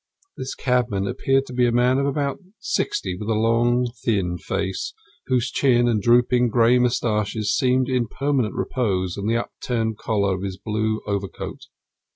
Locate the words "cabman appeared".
0.55-1.45